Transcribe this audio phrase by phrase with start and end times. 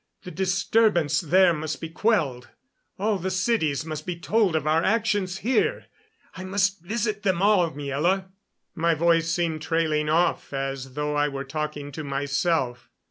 [0.23, 2.49] The disturbance there must be quelled.
[2.97, 5.85] All the cities must be told of our actions here.
[6.35, 8.25] I must visit them all, Miela."
[8.73, 12.89] My voice seemed trailing off as though I were talking to myself.